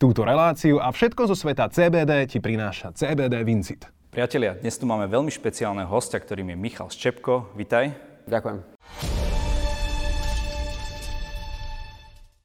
[0.00, 3.84] Túto reláciu a všetko zo sveta CBD ti prináša CBD Vincit.
[4.08, 7.52] Priatelia, dnes tu máme veľmi špeciálneho hostia, ktorým je Michal Ščepko.
[7.52, 7.92] Vitaj.
[8.24, 8.64] Ďakujem.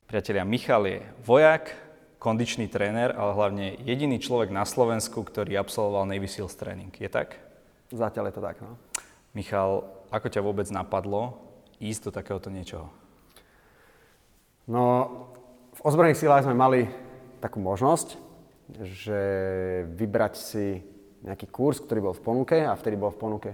[0.04, 1.72] Priatelia, Michal je vojak,
[2.20, 6.92] kondičný tréner, ale hlavne jediný človek na Slovensku, ktorý absolvoval Navy Seals tréning.
[6.92, 7.40] Je tak?
[7.88, 8.76] Zatiaľ je to tak, no.
[9.32, 11.40] Michal, ako ťa vôbec napadlo
[11.80, 12.92] ísť do takéhoto niečoho?
[14.68, 14.84] No,
[15.72, 17.05] v ozbrojených silách sme mali
[17.46, 18.18] takú možnosť,
[18.82, 19.22] že
[19.94, 20.82] vybrať si
[21.22, 23.52] nejaký kurz, ktorý bol v ponuke a vtedy bol v ponuke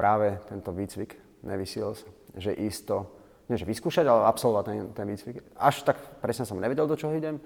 [0.00, 3.04] práve tento výcvik Navy Seals, že isto,
[3.52, 5.36] nie že vyskúšať, ale absolvovať ten, ten výcvik.
[5.60, 7.36] Až tak presne som nevedel, do čoho idem,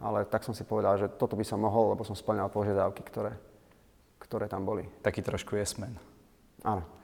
[0.00, 3.36] ale tak som si povedal, že toto by som mohol, lebo som splňal požiadavky, ktoré,
[4.16, 4.88] ktoré tam boli.
[5.04, 5.92] Taký trošku jesmen.
[6.64, 6.80] Áno.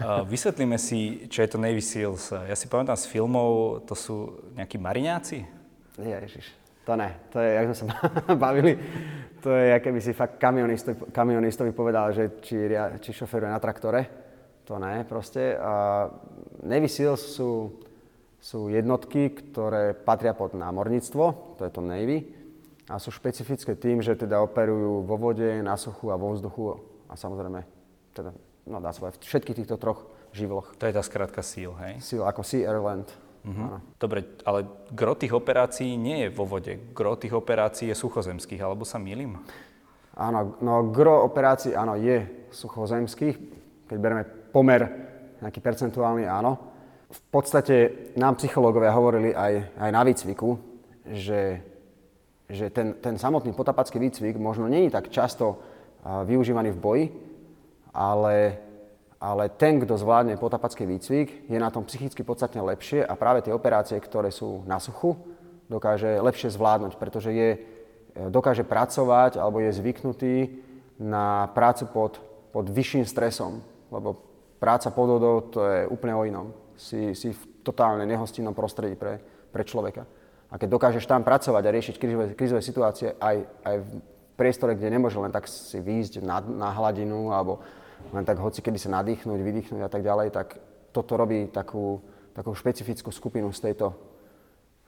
[0.00, 2.32] Uh, vysvetlíme si, čo je to Navy Seals.
[2.32, 5.44] Ja si pamätám z filmov, to sú nejakí mariňáci?
[6.00, 6.57] Ježiš.
[6.88, 7.84] To ne, to je, jak sme sa
[8.48, 8.72] bavili,
[9.44, 12.72] to je, aké by si fakt kamionistovi, kamionistovi povedal, že či,
[13.04, 14.08] či šoferuje na traktore.
[14.64, 15.52] To ne, proste.
[15.60, 16.08] A
[16.64, 17.76] Navy Seals sú,
[18.40, 22.24] sú jednotky, ktoré patria pod námorníctvo, to je to Navy,
[22.88, 27.20] a sú špecifické tým, že teda operujú vo vode, na suchu a vo vzduchu a
[27.20, 27.68] samozrejme,
[28.16, 28.32] teda,
[28.64, 30.72] no dá sa povedať, v všetkých týchto troch živloch.
[30.80, 31.92] To je tá skratka SEAL, hej?
[32.00, 32.80] SEAL ako Sea Air
[33.48, 33.80] Uh-huh.
[33.96, 36.76] Dobre, ale gro tých operácií nie je vo vode.
[36.92, 39.40] Gro tých operácií je suchozemských, alebo sa milím?
[40.12, 43.36] Áno, no gro operácií áno, je suchozemských.
[43.88, 44.84] Keď bereme pomer
[45.40, 46.60] nejaký percentuálny, áno.
[47.08, 50.60] V podstate nám psychológovia hovorili aj, aj na výcviku,
[51.08, 51.64] že,
[52.52, 57.04] že ten, ten samotný potapacký výcvik možno není tak často uh, využívaný v boji,
[57.96, 58.60] ale
[59.18, 63.50] ale ten, kto zvládne potapacký výcvik, je na tom psychicky podstatne lepšie a práve tie
[63.50, 65.18] operácie, ktoré sú na suchu,
[65.66, 67.58] dokáže lepšie zvládnuť, pretože je, e,
[68.30, 70.34] dokáže pracovať alebo je zvyknutý
[71.02, 72.22] na prácu pod,
[72.54, 74.22] pod vyšším stresom, lebo
[74.62, 76.46] práca pod vodou to je úplne o inom.
[76.78, 79.18] Si, si v totálne nehostinnom prostredí pre,
[79.50, 80.06] pre človeka.
[80.48, 83.36] A keď dokážeš tam pracovať a riešiť krizové, krizové situácie aj,
[83.66, 83.90] aj v
[84.38, 87.60] priestore, kde nemôže len tak si výjsť na, na hladinu alebo
[88.12, 90.56] len tak hoci kedy sa nadýchnuť, vydýchnuť a tak ďalej, tak
[90.92, 92.00] toto robí takú,
[92.32, 93.92] takú špecifickú skupinu z tejto,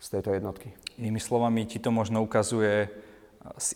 [0.01, 0.73] z tejto jednotky.
[0.97, 2.89] Inými slovami, ti to možno ukazuje,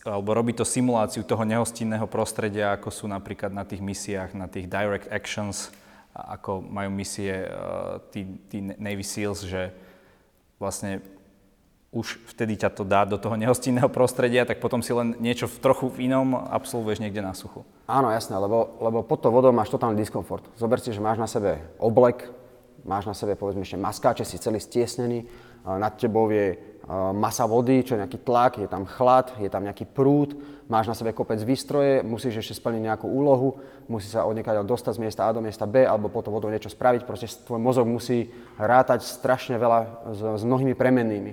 [0.04, 4.68] alebo robí to simuláciu toho nehostinného prostredia, ako sú napríklad na tých misiách, na tých
[4.68, 5.72] direct actions,
[6.14, 9.74] ako majú misie uh, tí, tí Navy SEALs, že
[10.62, 11.02] vlastne
[11.94, 15.62] už vtedy ťa to dá do toho nehostinného prostredia, tak potom si len niečo v
[15.62, 17.62] trochu v inom absolvuješ niekde na suchu.
[17.86, 20.42] Áno, jasné, lebo, lebo pod to vodou máš totálny diskomfort.
[20.58, 22.26] Zober si, že máš na sebe oblek,
[22.82, 25.24] máš na sebe povedzme ešte maskáče, si celý stiesnený,
[25.64, 26.58] nad tebou je
[27.16, 30.36] masa vody, čo je nejaký tlak, je tam chlad, je tam nejaký prúd,
[30.68, 33.56] máš na sebe kopec výstroje, musíš ešte splniť nejakú úlohu,
[33.88, 34.36] musí sa od
[34.68, 37.88] dostať z miesta A do miesta B alebo potom vodou niečo spraviť, proste tvoj mozog
[37.88, 38.28] musí
[38.60, 39.80] rátať strašne veľa
[40.12, 41.32] s, s mnohými premennými.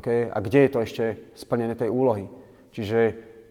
[0.00, 0.26] Okay?
[0.30, 1.04] A kde je to ešte
[1.38, 2.26] splnené tej úlohy?
[2.74, 3.00] Čiže,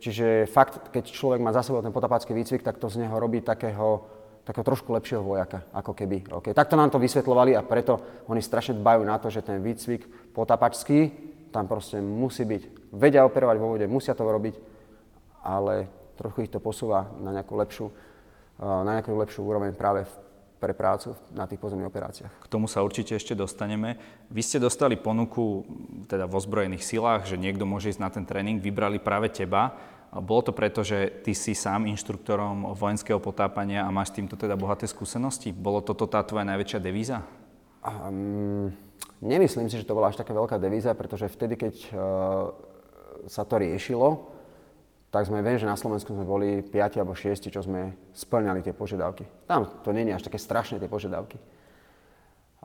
[0.04, 3.40] čiže fakt, keď človek má za sebou ten potapácky výcvik, tak to z neho robí
[3.40, 4.04] takého,
[4.44, 6.28] takého trošku lepšieho vojaka, ako keby.
[6.44, 6.52] Okay?
[6.52, 11.32] Takto nám to vysvetľovali a preto oni strašne dbajú na to, že ten výcvik potapačský
[11.54, 12.92] tam proste musí byť.
[12.98, 14.58] Vedia operovať vo vode, musia to robiť,
[15.46, 15.88] ale
[16.18, 17.88] trochu ich to posúva na nejakú lepšiu,
[18.60, 20.14] na nejakú lepšiu úroveň práve v
[20.64, 22.32] pre prácu na tých pozemných operáciách.
[22.32, 24.00] K tomu sa určite ešte dostaneme.
[24.32, 25.68] Vy ste dostali ponuku
[26.08, 29.76] teda v ozbrojených silách, že niekto môže ísť na ten tréning, vybrali práve teba.
[30.14, 34.88] Bolo to preto, že ty si sám inštruktorom vojenského potápania a máš týmto teda bohaté
[34.88, 35.52] skúsenosti?
[35.52, 37.26] Bolo toto tá tvoja najväčšia devíza?
[37.84, 38.72] Um,
[39.20, 41.98] nemyslím si, že to bola až taká veľká devíza, pretože vtedy, keď uh,
[43.28, 44.33] sa to riešilo,
[45.14, 48.74] tak sme, viem, že na Slovensku sme boli 5 alebo 6, čo sme splňali tie
[48.74, 49.30] požiadavky.
[49.46, 51.38] Tam to nie je až také strašné tie požiadavky.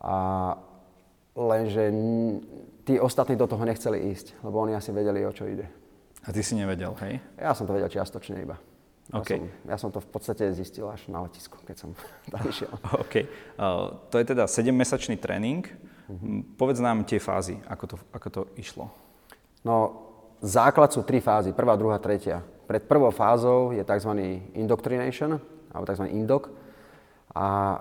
[0.00, 0.56] A
[1.36, 1.92] lenže
[2.88, 5.68] tí ostatní do toho nechceli ísť, lebo oni asi vedeli, o čo ide.
[6.24, 7.20] A ty si nevedel, hej?
[7.36, 8.56] Ja som to vedel čiastočne iba.
[9.12, 9.36] Ja, okay.
[9.36, 11.90] som, ja som to v podstate zistil až na letisku, keď som
[12.32, 12.72] tam išiel.
[12.96, 13.28] OK.
[13.60, 15.68] Uh, to je teda 7-mesačný tréning.
[16.08, 16.40] Uh-huh.
[16.56, 18.88] Povedz nám tie fázy, ako to, ako to išlo.
[19.68, 20.07] No,
[20.42, 22.42] základ sú tri fázy, prvá, druhá, tretia.
[22.68, 24.12] Pred prvou fázou je tzv.
[24.54, 25.40] indoctrination,
[25.72, 26.04] alebo tzv.
[26.12, 26.52] indok.
[27.34, 27.78] A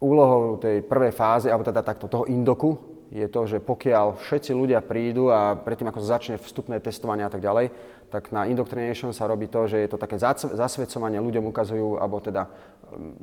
[0.00, 2.78] úlohou tej prvej fázy, alebo teda takto toho indoku,
[3.10, 7.42] je to, že pokiaľ všetci ľudia prídu a predtým, ako začne vstupné testovanie a tak
[7.42, 7.74] ďalej,
[8.06, 10.14] tak na indoctrination sa robí to, že je to také
[10.54, 12.46] zasvedcovanie, ľuďom ukazujú, alebo teda
[12.90, 13.14] um,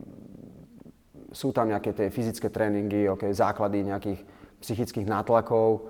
[1.32, 4.20] sú tam nejaké tie fyzické tréningy, okay, základy nejakých
[4.60, 5.88] psychických nátlakov,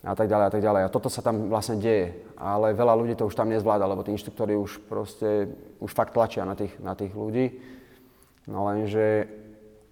[0.00, 0.82] a tak ďalej a tak ďalej.
[0.88, 2.16] A toto sa tam vlastne deje.
[2.40, 6.48] Ale veľa ľudí to už tam nezvláda, lebo tí inštruktori už proste, už fakt tlačia
[6.48, 7.60] na tých, na tých ľudí.
[8.48, 9.28] No lenže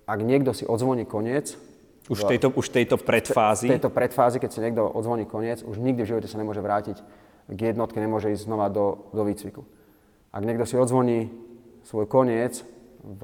[0.08, 1.60] ak niekto si odzvoní koniec,
[2.08, 3.68] už v tejto, už tejto predfázi?
[3.68, 7.04] V tejto predfázi, keď si niekto odzvoní koniec, už nikdy v živote sa nemôže vrátiť
[7.52, 9.60] k jednotke, nemôže ísť znova do, do výcviku.
[10.32, 11.28] Ak niekto si odzvoní
[11.84, 12.64] svoj koniec
[13.04, 13.22] v,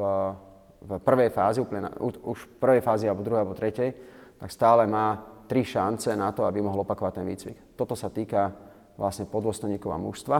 [0.85, 3.97] v prvej fázi, úplne na, už v prvej fázi, alebo druhej, alebo tretej,
[4.37, 7.79] tak stále má tri šance na to, aby mohol opakovať ten výcvik.
[7.79, 8.51] Toto sa týka
[8.99, 10.39] vlastne podôstojníkov a mužstva.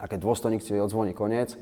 [0.00, 1.60] A keď dôstojník si odzvoní koniec,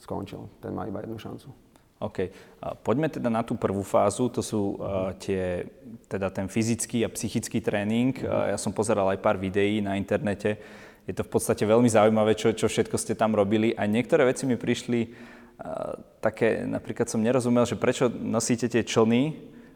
[0.00, 0.48] skončil.
[0.64, 1.52] Ten má iba jednu šancu.
[2.00, 2.32] OK.
[2.80, 5.68] Poďme teda na tú prvú fázu, to sú uh, tie,
[6.08, 8.16] teda ten fyzický a psychický tréning.
[8.24, 10.56] Uh, ja som pozeral aj pár videí na internete.
[11.04, 13.76] Je to v podstate veľmi zaujímavé, čo, čo všetko ste tam robili.
[13.76, 19.32] A niektoré veci mi prišli uh, také, napríklad som nerozumel, že prečo nosíte tie člny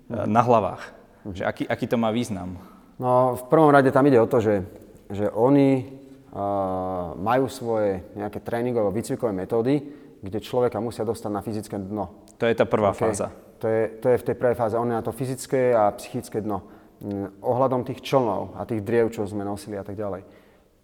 [0.09, 1.00] uh, na hlavách.
[1.29, 2.57] Že aký, aký to má význam?
[3.01, 4.65] No, v prvom rade tam ide o to, že,
[5.09, 5.85] že oni
[6.33, 9.81] uh, majú svoje nejaké tréningové, výcvikové metódy,
[10.21, 12.29] kde človeka musia dostať na fyzické dno.
[12.37, 13.09] To je tá prvá okay.
[13.09, 13.33] fáza.
[13.61, 14.77] To je, to je v tej prvej fáze.
[14.77, 16.65] On je na to fyzické a psychické dno.
[17.01, 20.25] Mm, ohľadom tých člnov a tých driev, čo sme nosili a tak ďalej.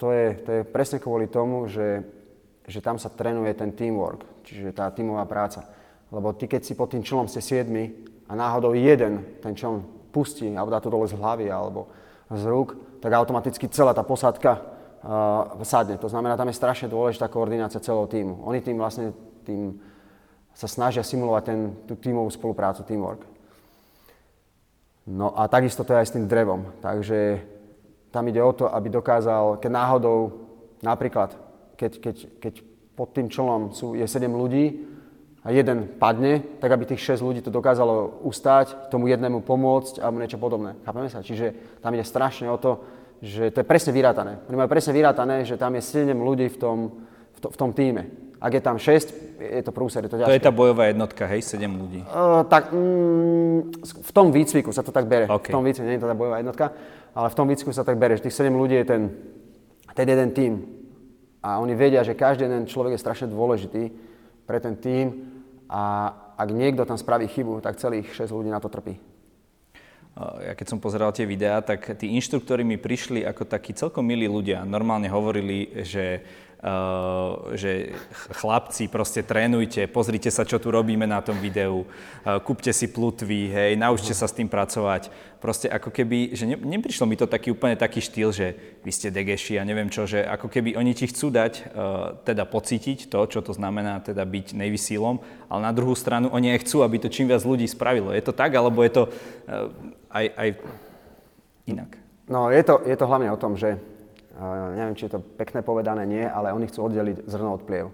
[0.01, 2.05] To je, to je presne kvôli tomu, že,
[2.69, 5.65] že tam sa trénuje ten teamwork, čiže tá tímová práca.
[6.13, 7.93] Lebo ty, keď si pod tým člnom ste siedmi
[8.29, 11.93] a náhodou jeden ten čln pustí alebo dá to dole z hlavy alebo
[12.33, 12.73] z rúk,
[13.05, 14.57] tak automaticky celá tá posádka
[15.05, 16.01] uh, sadne.
[16.01, 18.41] To znamená, tam je strašne dôležitá koordinácia celého týmu.
[18.49, 19.13] Oni tým vlastne
[19.45, 19.77] tým
[20.57, 23.23] sa snažia simulovať ten, tú tímovú spoluprácu, teamwork.
[25.07, 26.73] No a takisto to je aj s tým drevom.
[26.81, 27.45] Takže
[28.11, 30.19] tam ide o to, aby dokázal, keď náhodou,
[30.81, 31.37] napríklad,
[31.77, 32.55] keď, keď, keď
[32.97, 34.96] pod tým člnom sú, je 7 ľudí,
[35.47, 40.19] a jeden padne, tak aby tých 6 ľudí to dokázalo ustať, tomu jednému pomôcť alebo
[40.19, 40.75] niečo podobné.
[40.83, 41.23] Chápeme sa?
[41.23, 42.83] Čiže tam ide strašne o to,
[43.23, 44.43] že to je presne vyrátané.
[44.51, 46.79] Oni majú presne vyrátané, že tam je 7 ľudí v tom,
[47.31, 48.11] v, to, v tom týme.
[48.43, 50.35] Ak je tam 6, je to prúser, je to ťažké.
[50.35, 52.03] To je tá bojová jednotka, hej, 7 ľudí?
[52.11, 55.31] Uh, tak mm, v tom výcviku sa to tak bere.
[55.31, 55.55] Okay.
[55.55, 56.75] V tom výcviku, nie je to tá bojová jednotka,
[57.15, 59.03] ale v tom výcviku sa tak bere, že tých 7 ľudí je ten,
[59.95, 60.53] ten jeden tým.
[61.39, 63.95] A oni vedia, že každý jeden človek je strašne dôležitý
[64.43, 65.36] pre ten tým
[65.67, 68.99] a ak niekto tam spraví chybu, tak celých 6 ľudí na to trpí.
[70.17, 74.25] Ja keď som pozeral tie videá, tak tí inštruktori mi prišli ako takí celkom milí
[74.25, 74.65] ľudia.
[74.65, 76.25] Normálne hovorili, že
[77.55, 77.95] že
[78.43, 83.55] chlapci, proste trénujte, pozrite sa, čo tu robíme na tom videu, uh, kúpte si plutvy,
[83.55, 85.15] hej, naučte sa s tým pracovať.
[85.39, 89.15] Proste ako keby, že ne, neprišlo mi to taký úplne taký štýl, že vy ste
[89.15, 93.21] degeši a neviem čo, že ako keby oni ti chcú dať, uh, teda pocítiť to,
[93.31, 94.79] čo to znamená teda byť Navy
[95.47, 98.11] ale na druhú stranu oni aj chcú, aby to čím viac ľudí spravilo.
[98.11, 99.03] Je to tak, alebo je to
[100.11, 100.49] aj, aj
[101.67, 101.91] inak?
[102.27, 103.79] No, je to, je to hlavne o tom, že
[104.77, 107.89] neviem, či je to pekné povedané, nie, ale oni chcú oddeliť zrno od pliev.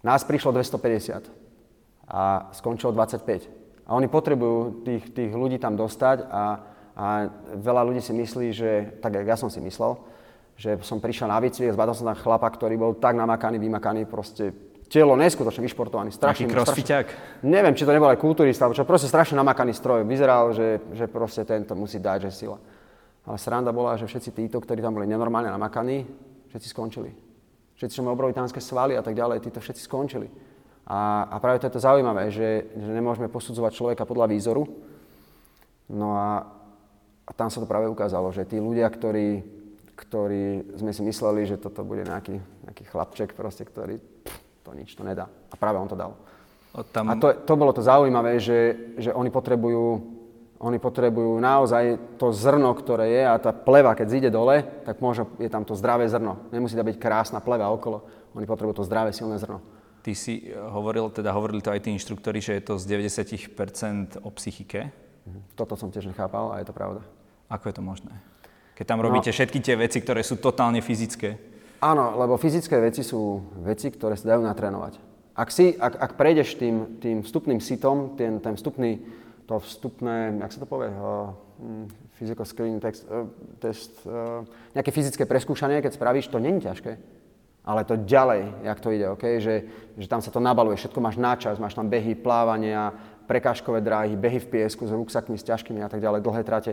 [0.00, 1.28] Nás prišlo 250
[2.08, 3.84] a skončilo 25.
[3.84, 6.42] A oni potrebujú tých, tých ľudí tam dostať a,
[6.96, 7.06] a
[7.58, 8.72] veľa ľudí si myslí, že,
[9.02, 9.98] tak ja som si myslel,
[10.56, 14.52] že som prišiel na výcvik, zbadal som tam chlapa, ktorý bol tak namakaný, vymakaný, proste
[14.90, 16.48] telo neskutočne vyšportovaný, strašný.
[16.48, 17.06] Taký crossfiťák?
[17.46, 20.02] Neviem, či to nebol aj kulturista, alebo čo, proste strašne namakaný stroj.
[20.02, 22.58] Vyzeral, že, že proste tento musí dať, že sila.
[23.28, 26.08] Ale sranda bola, že všetci títo, ktorí tam boli nenormálne namakaní,
[26.50, 27.10] všetci skončili.
[27.76, 30.28] Všetci, čo majú obrovitánske svaly a tak ďalej, títo všetci skončili.
[30.90, 34.66] A, a práve to je to zaujímavé, že, že nemôžeme posudzovať človeka podľa výzoru.
[35.88, 36.44] No a,
[37.24, 39.40] a tam sa to práve ukázalo, že tí ľudia, ktorí,
[39.96, 44.92] ktorí sme si mysleli, že toto bude nejaký, nejaký chlapček, proste, ktorý pff, to nič
[44.98, 45.30] to nedá.
[45.48, 46.18] A práve on to dal.
[46.94, 47.10] Tam...
[47.10, 50.18] A to, to bolo to zaujímavé, že, že oni potrebujú
[50.60, 55.32] oni potrebujú naozaj to zrno, ktoré je a tá pleva, keď zíde dole, tak možno
[55.40, 56.36] je tam to zdravé zrno.
[56.52, 58.04] Nemusí to byť krásna pleva okolo.
[58.36, 59.64] Oni potrebujú to zdravé, silné zrno.
[60.04, 64.28] Ty si hovoril, teda hovorili to aj tí inštruktori, že je to z 90% o
[64.36, 64.92] psychike.
[65.24, 65.56] Mhm.
[65.56, 67.00] Toto som tiež nechápal a je to pravda.
[67.48, 68.12] Ako je to možné?
[68.76, 71.40] Keď tam robíte no, všetky tie veci, ktoré sú totálne fyzické.
[71.80, 75.00] Áno, lebo fyzické veci sú veci, ktoré sa dajú natrénovať.
[75.36, 79.00] Ak, si, ak, ak prejdeš tým, tým vstupným sitom, ten, ten vstupný
[79.50, 81.34] to vstupné, jak sa to povie, uh,
[82.14, 83.26] physical screening text, uh,
[83.58, 84.46] test, uh,
[84.78, 86.94] nejaké fyzické preskúšanie, keď spravíš, to není ťažké.
[87.66, 89.42] Ale to ďalej, jak to ide, okay?
[89.42, 89.66] že,
[89.98, 92.94] že tam sa to nabaluje, všetko máš načas, máš tam behy, plávania,
[93.26, 96.72] prekážkové dráhy, behy v piesku s ruksakmi, s ťažkými a tak ďalej, dlhé trate.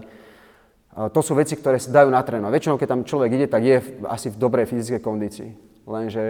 [0.97, 2.49] To sú veci, ktoré sa dajú natrénovať.
[2.49, 5.49] Väčšinou, keď tam človek ide, tak je v, asi v dobrej fyzickej kondícii.
[5.85, 6.23] Lenže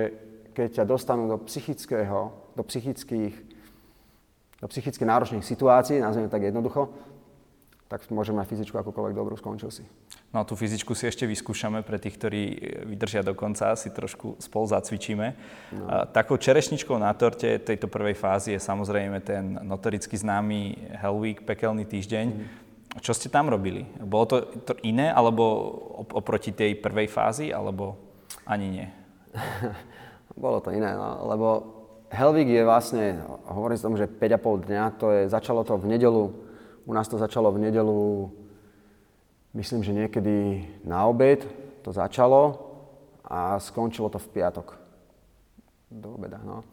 [0.52, 3.57] keď ťa dostanú do psychického, do psychických
[4.58, 6.90] do psychicky náročných situácií, nazveme tak jednoducho,
[7.88, 9.88] tak môžem mať fyzičku akokoľvek dobrú, skončil si.
[10.36, 12.44] No a tú fyzičku si ešte vyskúšame pre tých, ktorí
[12.84, 15.28] vydržia do konca, si trošku spolu zacvičíme.
[15.72, 15.86] No.
[16.12, 21.88] Takou čerešničkou na torte tejto prvej fázy je samozrejme ten notoricky známy Hell Week, pekelný
[21.88, 22.26] týždeň.
[22.28, 22.46] Mm.
[23.00, 23.88] Čo ste tam robili?
[24.04, 24.38] Bolo to,
[24.68, 25.44] to iné, alebo
[26.12, 27.96] oproti tej prvej fázi, alebo
[28.44, 28.88] ani nie?
[30.36, 31.77] Bolo to iné, no, lebo
[32.08, 33.20] Hell Week je vlastne,
[33.52, 36.32] hovorím o tom, že 5,5 dňa, to je, začalo to v nedelu,
[36.88, 38.32] u nás to začalo v nedelu,
[39.52, 41.44] myslím, že niekedy na obed
[41.84, 42.64] to začalo
[43.28, 44.80] a skončilo to v piatok.
[45.92, 46.64] Do obeda, no.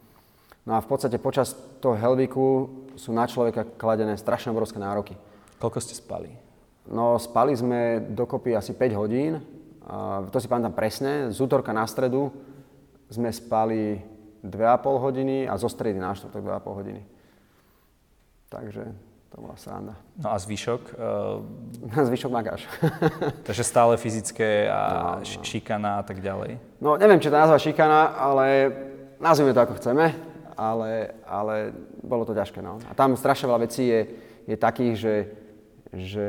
[0.63, 1.51] No a v podstate počas
[1.83, 5.19] toho Helviku sú na človeka kladené strašne obrovské nároky.
[5.59, 6.31] Koľko ste spali?
[6.87, 9.43] No, spali sme dokopy asi 5 hodín.
[10.31, 11.29] To si pamätám presne.
[11.29, 12.33] Z útorka na stredu
[13.11, 14.01] sme spali
[14.45, 17.01] 2,5 hodiny a zo stredy na štvrtok 2,5 hodiny.
[18.49, 18.83] Takže
[19.35, 19.99] to bola sranda.
[20.15, 20.81] No a zvyšok?
[20.95, 22.07] Uh...
[22.07, 22.63] zvyšok magáš.
[23.47, 25.43] Takže stále fyzické a no, no.
[25.43, 26.61] šikana a tak ďalej?
[26.79, 28.47] No neviem, či to nazva šikana, ale
[29.19, 30.15] nazvime to ako chceme,
[30.55, 32.63] ale, ale bolo to ťažké.
[32.63, 32.79] No.
[32.87, 34.01] A tam strašne veľa vecí je,
[34.47, 35.15] je takých, že,
[35.91, 36.27] že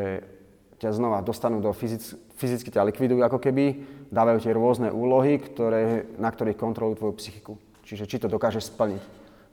[0.83, 3.65] ťa znova dostanú do fyzic, fyzicky ťa likvidujú ako keby,
[4.11, 7.55] dávajú ti rôzne úlohy, ktoré, na ktorých kontrolujú tvoju psychiku.
[7.87, 9.03] Čiže či to dokážeš splniť.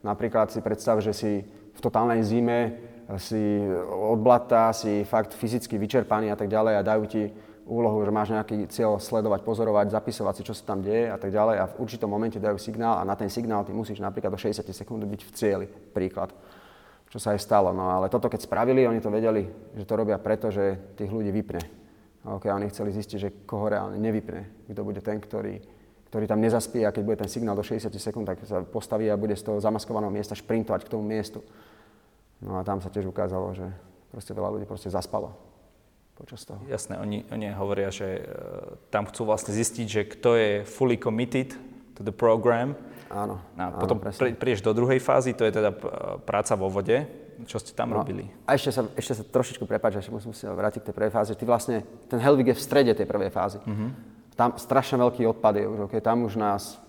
[0.01, 2.81] Napríklad si predstav, že si v totálnej zime
[3.21, 7.23] si od blata, si fakt fyzicky vyčerpaný a tak ďalej a dajú ti
[7.63, 11.31] úlohu, že máš nejaký cieľ sledovať, pozorovať, zapisovať si, čo sa tam deje a tak
[11.31, 14.39] ďalej a v určitom momente dajú signál a na ten signál ty musíš napríklad do
[14.39, 16.35] 60 sekúnd byť v cieli, príklad.
[17.07, 17.69] Čo sa aj stalo.
[17.71, 19.45] No ale toto keď spravili, oni to vedeli,
[19.77, 21.61] že to robia preto, že tých ľudí vypne.
[22.23, 25.59] Okay, oni chceli zistiť, že koho reálne nevypne, kto bude ten, ktorý,
[26.13, 29.17] ktorý tam nezaspí a keď bude ten signál do 60 sekúnd, tak sa postaví a
[29.17, 31.41] bude z toho zamaskovaného miesta šprintovať k tomu miestu.
[32.38, 33.65] No a tam sa tiež ukázalo, že
[34.13, 35.34] proste veľa ľudí proste zaspalo
[36.13, 36.62] počas toho.
[36.70, 41.58] Jasné, oni, oni hovoria, že uh, tam chcú vlastne zistiť, že kto je fully committed
[41.98, 42.77] to the program.
[43.10, 43.41] Áno.
[43.58, 45.74] A áno, potom pr- prídeš do druhej fázy, to je teda
[46.29, 47.10] práca vo vode.
[47.50, 48.29] Čo ste tam no, robili?
[48.46, 51.34] A ešte sa, ešte sa trošičku prepáč, ešte musím si vrátiť k tej prvej fáze.
[51.34, 53.58] Ty vlastne, ten Helvig je v strede tej prvej fázy.
[53.65, 53.89] Uh-huh.
[54.33, 56.01] Tam strašne veľký odpad je okay?
[56.01, 56.81] tam už nás,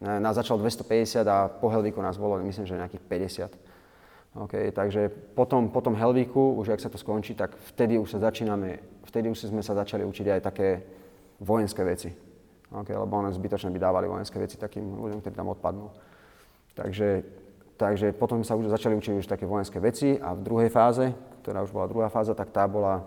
[0.00, 3.04] nás začalo 250 a po Helviku nás bolo, myslím, že nejakých
[3.52, 3.72] 50.
[4.32, 8.80] Okay, takže potom, potom Helvíku, už ak sa to skončí, tak vtedy už sa začíname,
[9.04, 10.68] vtedy už sme sa začali učiť aj také
[11.36, 12.08] vojenské veci.
[12.72, 15.92] Okay, lebo ono zbytočne by dávali vojenské veci takým ľuďom, ktorí tam odpadnú.
[16.72, 17.20] Takže,
[17.76, 21.12] takže potom sa už začali učiť už také vojenské veci a v druhej fáze,
[21.44, 23.04] ktorá už bola druhá fáza, tak tá bola,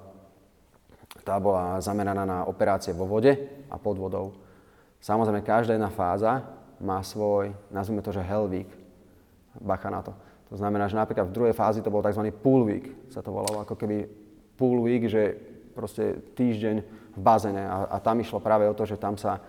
[1.26, 3.34] tá bola zameraná na operácie vo vode
[3.66, 4.38] a pod vodou.
[5.02, 6.46] Samozrejme, každá jedna fáza
[6.78, 8.70] má svoj, nazvime to, že Helvík.
[9.58, 10.14] Bacha na to.
[10.54, 12.30] To znamená, že napríklad v druhej fázi to bol tzv.
[12.30, 14.06] pool week, sa to volalo, ako keby
[14.54, 15.34] pool week, že
[15.74, 16.76] proste týždeň
[17.16, 19.42] v bazene a, a tam išlo práve o to, že tam sa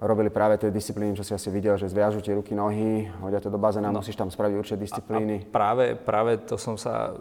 [0.00, 3.52] robili práve tie disciplíny, čo si asi videl, že zviažu tie ruky, nohy, hodia to
[3.52, 4.00] do bazéna, no.
[4.00, 5.36] musíš tam spraviť určité disciplíny.
[5.36, 7.12] A, a práve, práve to som sa,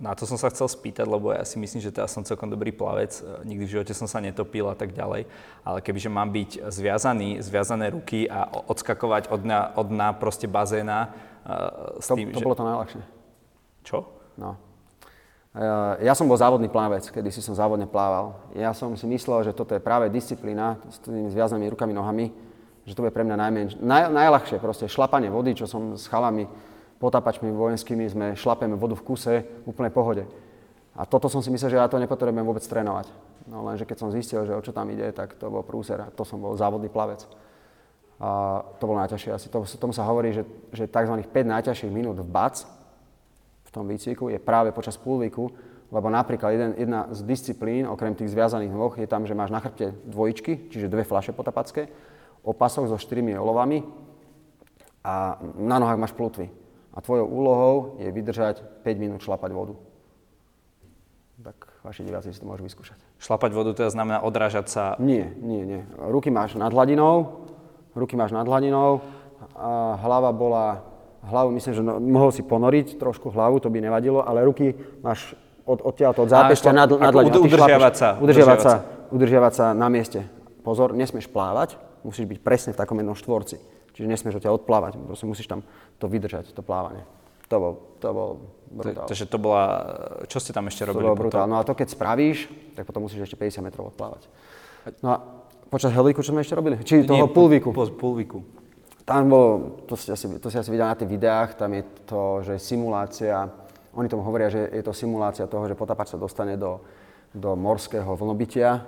[0.00, 2.72] na to som sa chcel spýtať, lebo ja si myslím, že teraz som celkom dobrý
[2.72, 5.28] plavec, nikdy v živote som sa netopil a tak ďalej,
[5.60, 11.12] ale kebyže mám byť zviazaný, zviazané ruky a odskakovať od dna, od dna proste bazéna,
[12.00, 12.46] s to, tým, to že...
[12.48, 13.02] bolo to najľahšie.
[13.84, 14.08] Čo?
[14.40, 14.56] No.
[16.00, 18.38] Ja som bol závodný plávec, kedy si som závodne plával.
[18.54, 22.30] Ja som si myslel, že toto je práve disciplína s tými zviazanými rukami, nohami,
[22.86, 23.72] že to bude pre mňa najmenš...
[23.82, 26.46] naj, najľahšie, proste šlapanie vody, čo som s chalami,
[27.00, 30.28] potapačmi vojenskými, sme šlapeme vodu v kuse, úplne pohode.
[30.92, 33.08] A toto som si myslel, že ja to nepotrebujem vôbec trénovať.
[33.48, 36.12] No lenže keď som zistil, že o čo tam ide, tak to bol prúser a
[36.12, 37.24] to som bol závodný plavec.
[38.20, 39.48] A to bolo najťažšie asi.
[39.48, 40.44] To, tomu sa hovorí, že,
[40.76, 41.24] že tzv.
[41.24, 42.68] 5 najťažších minút v BAC,
[43.64, 45.48] v tom výcviku, je práve počas púlviku,
[45.88, 49.58] lebo napríklad jeden, jedna z disciplín, okrem tých zviazaných nôh, je tam, že máš na
[49.58, 51.88] chrbte dvojičky, čiže dve fľaše potapacké,
[52.44, 53.88] opasok so štyrmi olovami
[55.00, 56.52] a na nohách máš plutvy.
[56.90, 59.74] A tvojou úlohou je vydržať 5 minút šlapať vodu.
[61.40, 61.56] Tak
[61.86, 62.98] vaši diváci si to môžu vyskúšať.
[63.16, 64.84] Šlapať vodu teda znamená odrážať sa?
[65.00, 65.80] Nie, nie, nie.
[65.96, 67.46] Ruky máš nad hladinou,
[67.96, 69.00] ruky máš nad hladinou,
[69.56, 70.84] a hlava bola,
[71.24, 75.32] hlavu myslím, že no, mohol si ponoriť trošku hlavu, to by nevadilo, ale ruky máš
[75.64, 77.48] od, odtiaľ od zápešťa nad, nad hladinou.
[77.48, 78.08] Udržiavať sa.
[78.20, 78.74] Udržiavať sa,
[79.08, 80.28] udržiavať sa na mieste.
[80.60, 83.56] Pozor, nesmieš plávať, musíš byť presne v takom jednom štvorci.
[84.00, 85.60] Čiže nesmieš odtiaľ odplávať, proste musíš tam
[86.00, 87.04] to vydržať, to plávanie.
[87.52, 88.30] To bol, to bol
[88.72, 89.04] brutál.
[89.10, 89.64] Takže to bola,
[90.30, 91.04] čo ste tam ešte robili?
[91.04, 91.44] To bolo brutál.
[91.44, 94.24] No a to keď spravíš, tak potom musíš ešte 50 metrov odplávať.
[95.04, 95.16] No a
[95.70, 96.82] Počas Helvíku, čo sme ešte robili?
[96.82, 97.70] Či toho pulvíku?
[97.70, 98.42] Po, pulvíku.
[99.06, 102.42] Tam bolo, to si, asi, to si asi videl na tých videách, tam je to,
[102.42, 103.46] že simulácia
[103.94, 106.78] oni tomu hovoria, že je to simulácia toho, že potapač sa dostane do,
[107.34, 108.86] do morského vlnobytia,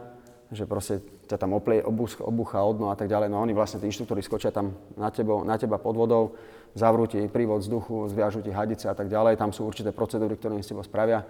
[0.55, 1.03] že proste
[1.33, 1.81] ťa tam oplie,
[2.21, 3.33] obucha odno a tak ďalej.
[3.33, 6.37] No oni vlastne, tí inštruktori skočia tam na, tebo, na teba pod vodou,
[6.77, 9.41] zavrú ti prívod vzduchu, zviažu ti hadice a tak ďalej.
[9.41, 11.25] Tam sú určité procedúry, ktoré s tebou spravia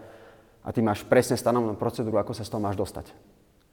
[0.62, 3.14] a ty máš presne stanovenú procedúru, ako sa z toho máš dostať.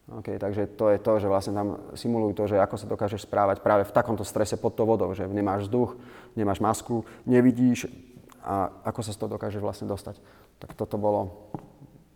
[0.10, 3.62] Okay, takže to je to, že vlastne tam simulujú to, že ako sa dokážeš správať
[3.62, 6.02] práve v takomto strese pod tou vodou, že nemáš vzduch,
[6.34, 7.86] nemáš masku, nevidíš
[8.42, 10.18] a ako sa z toho dokážeš vlastne dostať.
[10.58, 11.54] Tak toto bolo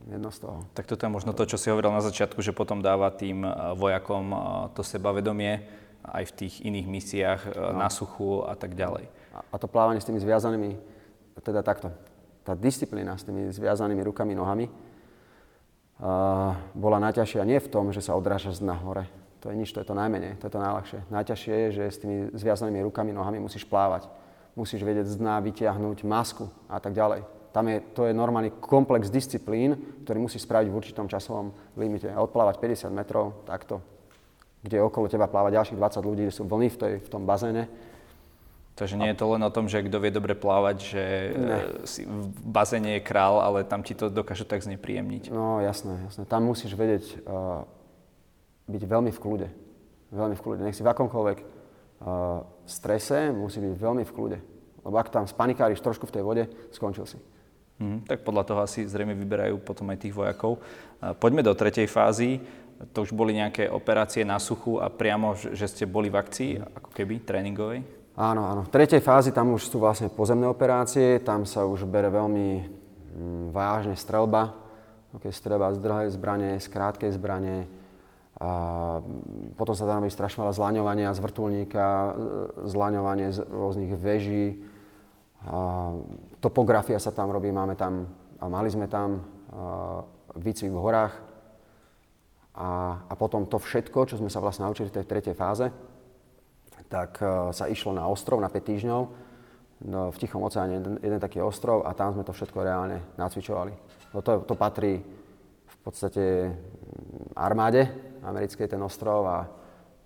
[0.07, 0.57] jedno z toho.
[0.73, 3.51] Tak toto je možno to, čo si hovoril na začiatku, že potom dáva tým eh,
[3.75, 4.37] vojakom eh,
[4.75, 5.63] to sebavedomie
[6.03, 7.79] aj v tých iných misiách eh, no.
[7.79, 9.07] na suchu a tak ďalej.
[9.33, 10.77] A, to plávanie s tými zviazanými,
[11.41, 11.89] teda takto,
[12.45, 14.69] tá disciplína s tými zviazanými rukami, nohami,
[16.77, 19.09] bola najťažšia nie v tom, že sa odrážaš na hore.
[19.41, 20.99] To je nič, to je to najmenej, to je to najľahšie.
[21.09, 24.05] Najťažšie je, že s tými zviazanými rukami, nohami musíš plávať.
[24.53, 27.25] Musíš vedieť z dna vytiahnuť masku a tak ďalej.
[27.53, 32.09] Tam je, to je normálny komplex disciplín, ktorý musíš spraviť v určitom časovom limite.
[32.09, 33.77] A odplávať 50 metrov takto,
[34.65, 37.69] kde okolo teba pláva ďalších 20 ľudí, sú vlny v, tej, v tom bazéne,
[38.73, 41.03] Takže nie je to len o tom, že kto vie dobre plávať, že
[41.37, 41.57] ne.
[41.85, 45.29] si v bazéne je král, ale tam ti to dokážu tak znepríjemniť.
[45.29, 46.25] No jasné, jasné.
[46.25, 47.69] Tam musíš vedieť uh,
[48.65, 49.47] byť veľmi v kľude.
[50.09, 50.65] Veľmi v kľude.
[50.65, 51.45] Nech si v akomkoľvek uh,
[52.65, 54.37] strese, musí byť veľmi v kľude.
[54.81, 56.43] Lebo ak tam spanikáriš trošku v tej vode,
[56.73, 57.21] skončil si.
[57.81, 60.61] Mm, tak podľa toho asi zrejme vyberajú potom aj tých vojakov.
[61.17, 62.37] Poďme do tretej fázy.
[62.93, 66.89] To už boli nejaké operácie na suchu a priamo, že ste boli v akcii, ako
[66.91, 67.81] keby, tréningovej?
[68.13, 68.61] Áno, áno.
[68.67, 73.45] V tretej fázi tam už sú vlastne pozemné operácie, tam sa už bere veľmi mm,
[73.49, 74.53] vážne strelba,
[75.17, 77.65] okay, strelba z drahej zbrane, z krátkej zbrane,
[78.37, 78.49] a
[79.57, 82.11] potom sa tam robí strašne veľa zlaňovania z vrtulníka, e,
[82.69, 84.61] zlaňovanie z rôznych veží,
[85.43, 85.91] a
[86.43, 88.03] topografia sa tam robí, máme tam,
[88.43, 89.23] a mali sme tam
[90.35, 91.13] výcvik v horách
[92.53, 95.65] a, a potom to všetko, čo sme sa vlastne naučili v tej tretej fáze,
[96.85, 99.01] tak e, sa išlo na ostrov na 5 týždňov,
[99.89, 103.73] no, v Tichom oceáne jeden, jeden taký ostrov a tam sme to všetko reálne nacvičovali.
[104.13, 105.01] No to, to patrí
[105.65, 107.89] v podstate mm, armáde
[108.21, 109.49] americkej ten ostrov a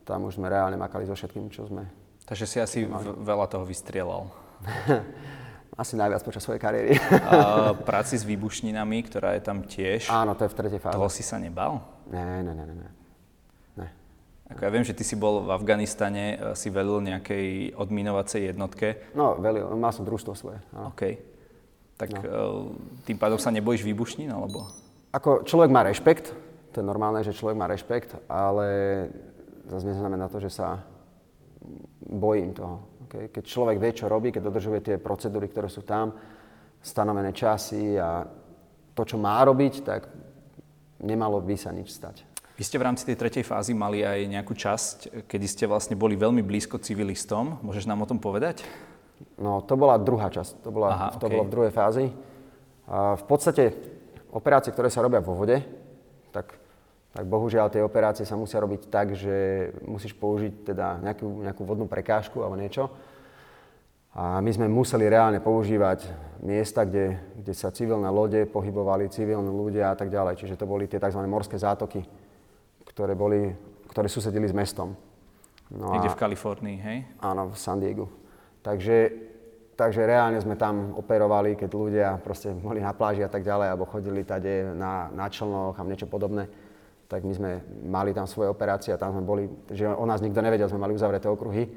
[0.08, 1.84] tam už sme reálne makali so všetkým, čo sme...
[2.24, 4.32] Takže si asi v- veľa toho vystrielal.
[5.78, 6.98] asi najviac počas svojej kariéry.
[7.22, 10.10] a práci s výbušninami, ktorá je tam tiež.
[10.10, 10.98] Áno, to je v tretej fáze.
[10.98, 11.86] Toho si sa nebal?
[12.10, 12.90] Ne, ne, ne, ne.
[14.48, 19.12] Ako ja viem, že ty si bol v Afganistane, e, si velil nejakej odminovacej jednotke.
[19.12, 20.60] No, velil, mal som družstvo svoje.
[20.72, 20.96] Áno.
[20.96, 21.20] OK.
[22.00, 22.20] Tak no.
[22.24, 22.32] E,
[23.04, 24.72] tým pádom sa nebojíš výbušnín, alebo?
[25.12, 26.32] Ako človek má rešpekt,
[26.72, 28.68] to je normálne, že človek má rešpekt, ale
[29.68, 30.80] zase neznamená to, že sa
[32.08, 32.88] bojím toho.
[33.08, 33.32] Okay?
[33.32, 36.12] Keď človek vie, čo robí, keď dodržuje tie procedúry, ktoré sú tam,
[36.84, 38.28] stanovené časy a
[38.94, 40.12] to, čo má robiť, tak
[41.02, 42.28] nemalo by sa nič stať.
[42.58, 46.18] Vy ste v rámci tej tretej fázy mali aj nejakú časť, kedy ste vlastne boli
[46.18, 47.62] veľmi blízko civilistom.
[47.62, 48.66] Môžeš nám o tom povedať?
[49.38, 50.66] No, to bola druhá časť.
[50.66, 51.34] To, bola, Aha, to okay.
[51.38, 52.10] bolo v druhej fázi.
[52.90, 53.78] A v podstate
[54.34, 55.62] operácie, ktoré sa robia vo vode,
[56.34, 56.58] tak,
[57.18, 61.90] tak bohužiaľ tie operácie sa musia robiť tak, že musíš použiť teda nejakú, nejakú vodnú
[61.90, 62.94] prekážku alebo niečo.
[64.14, 66.06] A my sme museli reálne používať
[66.46, 70.38] miesta, kde, kde sa civilné lode pohybovali, civilní ľudia a tak ďalej.
[70.38, 71.22] Čiže to boli tie tzv.
[71.26, 72.06] morské zátoky
[72.98, 73.54] ktoré, boli,
[73.94, 74.98] ktoré susedili s mestom.
[75.70, 76.98] No Niekde v Kalifornii, hej?
[77.22, 78.10] Áno, v San Diego.
[78.66, 79.14] Takže,
[79.78, 83.86] takže reálne sme tam operovali, keď ľudia proste boli na pláži a tak ďalej, alebo
[83.86, 86.50] chodili tade na, na člnoch a niečo podobné.
[87.08, 87.52] Tak my sme
[87.88, 90.92] mali tam svoje operácie a tam sme boli, že o nás nikto nevedel, sme mali
[90.92, 91.72] uzavreté okruhy.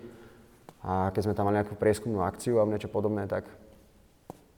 [0.82, 3.46] A keď sme tam mali nejakú prieskumnú akciu alebo niečo podobné, tak,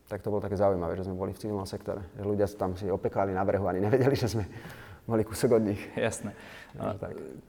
[0.08, 2.08] tak to bolo také zaujímavé, že sme boli v civilnom sektore.
[2.16, 4.48] Že ľudia tam si opekali na brehu ani nevedeli, že sme
[5.04, 5.82] mali kúsok od nich.
[5.92, 6.32] Jasné.
[6.78, 6.96] A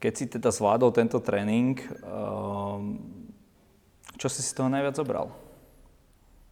[0.03, 2.99] keď si teda zvládol tento tréning, um,
[4.19, 5.31] čo si z toho najviac zobral?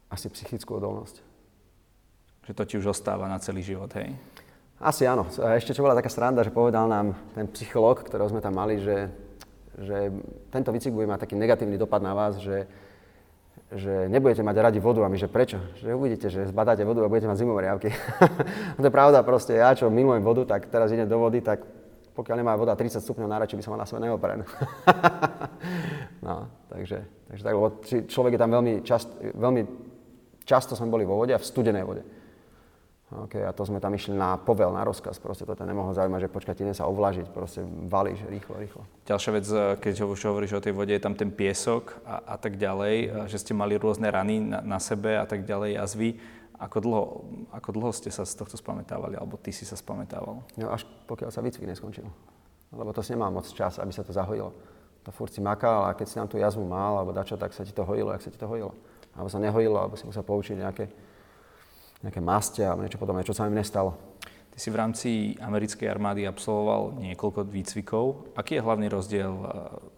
[0.08, 1.20] Asi psychickú odolnosť.
[2.48, 4.14] Že to ti už ostáva na celý život, hej?
[4.82, 5.30] Asi áno.
[5.30, 9.14] Ešte čo bola taká sranda, že povedal nám ten psychológ, ktorého sme tam mali, že,
[9.78, 10.10] že
[10.50, 12.66] tento výcvik bude mať taký negatívny dopad na vás, že
[13.72, 15.56] že nebudete mať radi vodu a my, že prečo?
[15.80, 17.88] Že uvidíte, že zbadáte vodu a budete mať zimové riavky.
[18.76, 21.64] to je pravda proste, ja čo milujem vodu, tak teraz idem do vody, tak
[22.12, 24.44] pokiaľ nemá voda 30 stupňov, najradšej by som mal na sebe neopren.
[26.28, 27.00] no, takže,
[27.32, 27.68] takže tak, lebo
[28.12, 29.62] človek je tam veľmi, čast, veľmi
[30.44, 32.04] často sme boli vo vode a v studenej vode.
[33.12, 35.20] Okay, a to sme tam išli na povel, na rozkaz.
[35.20, 38.82] Proste to nemohlo zaujímať, že počkať, idem sa ovlažiť, proste valíš rýchlo, rýchlo.
[39.04, 42.36] Ďalšia vec, eh, keď už hovoríš o tej vode, je tam ten piesok a, a
[42.40, 46.10] tak ďalej, a že ste mali rôzne rany na, na sebe a tak ďalej, jazvy.
[46.56, 47.04] Ako dlho,
[47.52, 50.40] ako dlho ste sa z tohto spamätávali, alebo ty si sa spamätával?
[50.56, 52.08] No až pokiaľ sa výcvik neskončil.
[52.72, 54.56] Lebo to si nemal moc čas, aby sa to zahojilo.
[55.04, 57.66] To furt si makal a keď si tam tú jazvu mal, alebo dačo, tak sa
[57.66, 58.72] ti to hojilo, ak sa ti to hojilo.
[59.18, 60.86] Alebo sa nehojilo, alebo si musel poučiť nejaké,
[62.02, 63.98] nejaké maste alebo niečo podobné, čo sa mi nestalo.
[64.52, 65.10] Ty si v rámci
[65.40, 68.36] americkej armády absolvoval niekoľko výcvikov.
[68.36, 69.48] Aký je hlavný rozdiel eh,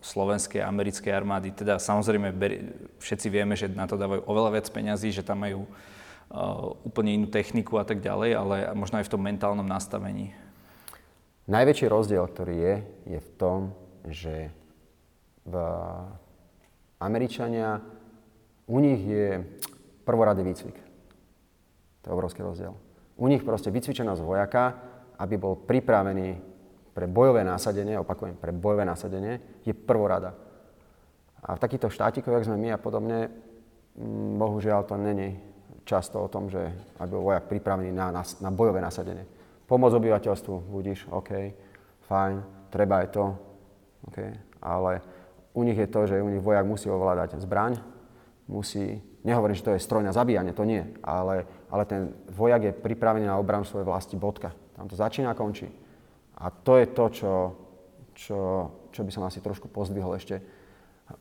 [0.03, 1.49] slovenskej a americkej armády?
[1.57, 2.29] Teda samozrejme
[3.01, 7.27] všetci vieme, že na to dávajú oveľa viac peňazí, že tam majú uh, úplne inú
[7.33, 10.37] techniku a tak ďalej, ale možno aj v tom mentálnom nastavení.
[11.49, 12.73] Najväčší rozdiel, ktorý je,
[13.17, 13.59] je v tom,
[14.07, 14.53] že
[15.43, 15.55] v
[17.03, 17.83] Američania,
[18.63, 19.43] u nich je
[20.07, 20.82] prvoradý výcvik.
[22.03, 22.75] To je obrovský rozdiel.
[23.15, 24.63] U nich proste vycvičenosť vojaka,
[25.19, 26.35] aby bol pripravený
[26.93, 30.35] pre bojové násadenie, opakujem, pre bojové násadenie, je prvorada.
[31.43, 33.31] A v takýchto štátikoch, jak sme my a podobne,
[33.97, 35.39] mm, bohužiaľ to není
[35.83, 36.59] často o tom, že
[36.99, 39.27] aby bol vojak pripravený na, na, na bojové nasadenie.
[39.67, 41.31] Pomoc obyvateľstvu, budíš, OK,
[42.07, 42.35] fajn,
[42.69, 43.25] treba aj to,
[44.11, 44.17] OK,
[44.63, 44.91] ale
[45.55, 47.79] u nich je to, že u nich vojak musí ovládať zbraň,
[48.47, 52.77] musí Nehovorím, že to je stroj na zabíjanie, to nie, ale, ale ten vojak je
[52.77, 54.53] pripravený na obranu svojej vlasti, bodka.
[54.77, 55.65] Tam to začína a končí.
[56.38, 57.33] A to je to, čo,
[58.13, 58.39] čo,
[58.93, 60.38] čo by som asi trošku pozdvihol ešte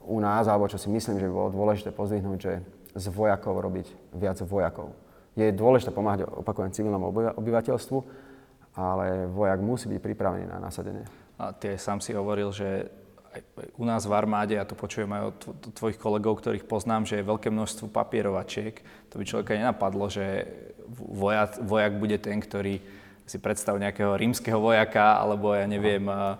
[0.04, 2.52] u nás, alebo čo si myslím, že by bolo dôležité pozdvihnúť, že
[2.92, 4.92] z vojakov robiť viac vojakov.
[5.32, 7.98] Je dôležité pomáhať, opakujem, civilnému obyvateľstvu,
[8.76, 11.08] ale vojak musí byť pripravený na nasadenie.
[11.40, 12.92] A ty sám si hovoril, že
[13.80, 15.36] u nás v armáde, ja to počujem aj od
[15.72, 18.80] tvojich kolegov, ktorých poznám, že je veľké množstvo papierovačiek.
[19.12, 20.44] To by človeka nenapadlo, že
[20.92, 22.80] vojak, vojak bude ten, ktorý
[23.24, 26.36] si predstav nejakého rímskeho vojaka, alebo ja neviem, a,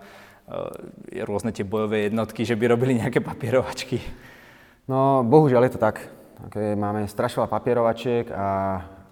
[1.24, 4.02] rôzne tie bojové jednotky, že by robili nejaké papierovačky.
[4.90, 5.96] No, bohužiaľ je to tak.
[6.50, 8.48] Okay, máme strašne veľa papierovačiek a,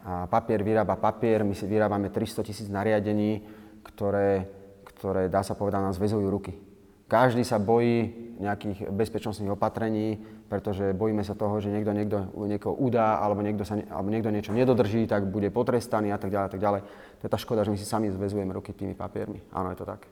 [0.02, 1.46] a papier vyrába papier.
[1.46, 3.46] My si vyrábame 300 tisíc nariadení,
[3.86, 4.50] ktoré,
[4.82, 6.69] ktoré, dá sa povedať, nám zväzujú ruky.
[7.10, 13.18] Každý sa bojí nejakých bezpečnostných opatrení, pretože bojíme sa toho, že niekto, niekto niekoho udá
[13.18, 16.62] alebo niekto, sa, alebo niekto niečo nedodrží, tak bude potrestaný a tak ďalej, a tak
[16.62, 16.80] ďalej.
[17.18, 19.42] To je tá škoda, že my si sami zväzujeme ruky tými papiermi.
[19.50, 20.06] Áno, je to tak.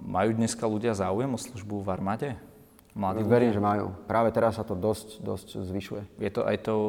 [0.00, 2.28] Majú dneska ľudia záujem o službu v armáde?
[2.96, 3.92] Mladí Verím, že majú.
[4.08, 6.02] Práve teraz sa to dosť, dosť zvyšuje.
[6.16, 6.82] Je to aj tou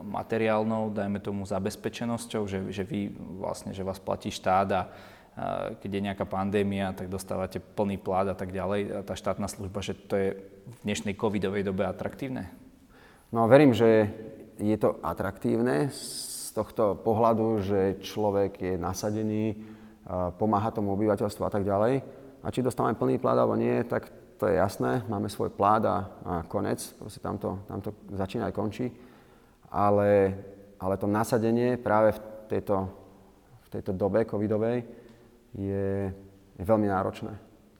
[0.00, 4.82] materiálnou, dajme tomu, zabezpečenosťou, že, že vy vlastne, že vás platí štát a
[5.80, 8.80] keď je nejaká pandémia, tak dostávate plný plát a tak ďalej.
[8.92, 12.52] A tá štátna služba, že to je v dnešnej covidovej dobe atraktívne?
[13.32, 14.12] No verím, že
[14.60, 19.56] je to atraktívne z tohto pohľadu, že človek je nasadený,
[20.36, 22.04] pomáha tomu obyvateľstvu a tak ďalej.
[22.44, 25.00] A či dostávame plný plát alebo nie, tak to je jasné.
[25.08, 25.96] Máme svoj plát a,
[26.28, 26.82] a konec.
[27.00, 28.92] Proste tam to, tam to začína aj končí.
[29.72, 30.36] Ale,
[30.76, 32.20] ale to nasadenie práve v
[32.52, 32.84] tejto,
[33.64, 35.01] v tejto dobe covidovej
[35.56, 36.12] je,
[36.58, 37.32] je veľmi náročné.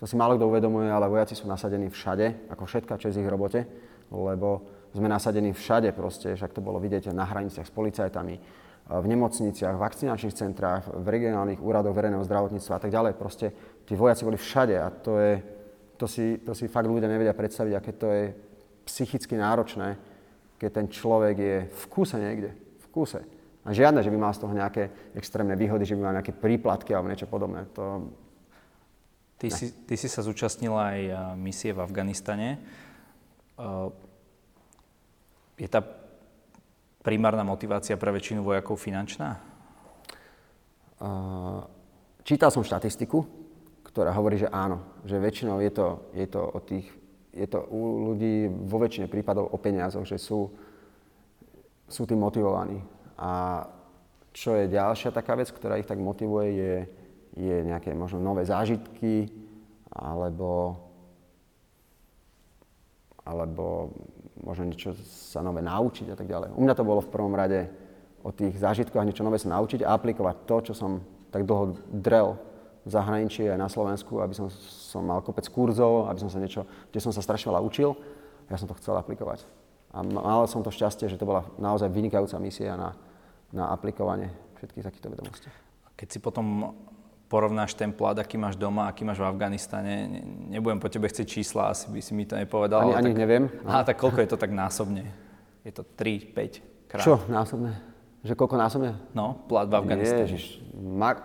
[0.03, 3.63] To si málo kto uvedomuje, ale vojaci sú nasadení všade, ako všetka časť ich robote,
[4.11, 8.37] lebo sme nasadení všade proste, však to bolo vidieť na hraniciach s policajtami,
[8.83, 13.13] v nemocniciach, v vakcinačných centrách, v regionálnych úradoch verejného zdravotníctva a tak ďalej.
[13.15, 13.47] Proste
[13.87, 15.33] tí vojaci boli všade a to, je,
[15.97, 18.25] to, si, to si fakt ľudia nevedia predstaviť, aké to je
[18.85, 19.97] psychicky náročné,
[20.59, 22.51] keď ten človek je v kúse niekde,
[22.83, 23.23] v kúse.
[23.63, 26.91] A žiadne, že by mal z toho nejaké extrémne výhody, že by mal nejaké príplatky
[26.93, 27.67] alebo niečo podobné.
[27.79, 28.11] To...
[29.39, 30.99] Ty, si, ty si sa zúčastnil aj
[31.35, 32.63] misie v Afganistane.
[35.59, 35.83] Je tá
[37.03, 39.53] primárna motivácia pre väčšinu vojakov finančná?
[42.23, 43.27] čítal som štatistiku,
[43.83, 46.87] ktorá hovorí, že áno, že väčšinou je to, je to, o tých,
[47.35, 50.49] je to u ľudí vo väčšine prípadov o peniazoch, že sú,
[51.91, 52.81] sú tým motivovaní.
[53.19, 53.65] A
[54.33, 56.75] čo je ďalšia taká vec, ktorá ich tak motivuje, je,
[57.37, 59.29] je nejaké možno nové zážitky,
[59.93, 60.81] alebo,
[63.29, 63.93] alebo
[64.41, 66.57] možno niečo sa nové naučiť a tak ďalej.
[66.57, 67.69] U mňa to bolo v prvom rade
[68.25, 72.41] o tých zážitkoch, niečo nové sa naučiť a aplikovať to, čo som tak dlho drel
[72.83, 74.51] v zahraničí aj na Slovensku, aby som,
[74.91, 77.95] som mal kopec kurzov, aby som sa niečo, kde som sa strašne veľa učil.
[78.51, 79.47] Ja som to chcel aplikovať.
[79.93, 82.97] A mal som to šťastie, že to bola naozaj vynikajúca misia na,
[83.53, 85.49] na aplikovanie všetkých takýchto vedomostí.
[86.01, 86.73] Keď si potom
[87.29, 91.73] porovnáš ten plát, aký máš doma, aký máš v Afganistane, nebudem po tebe chcieť čísla,
[91.73, 92.93] asi by si mi to nepovedal.
[92.93, 93.45] Ani, ani tak, neviem.
[93.65, 95.09] Aha, tak koľko je to tak násobne?
[95.65, 97.05] Je to 3, 5 krát?
[97.05, 97.73] Čo násobne?
[98.21, 99.01] Že koľko násobne?
[99.17, 100.29] No, plát v Afganistane.
[100.29, 100.61] Ježiš,